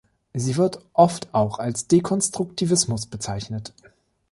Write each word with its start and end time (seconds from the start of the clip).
Sie 0.33 0.57
wird 0.57 0.83
oft 0.93 1.27
auch 1.31 1.59
als 1.59 1.85
Dekonstruktivismus 1.85 3.05
bezeichnet. 3.05 3.71